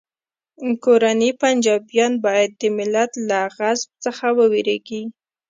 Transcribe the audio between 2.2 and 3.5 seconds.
باید د ملت له